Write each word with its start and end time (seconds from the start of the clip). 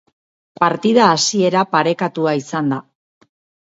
Partida 0.63 1.03
hasiera 1.11 1.63
parekatua 1.77 2.37
izan 2.43 2.77
da. 2.77 2.85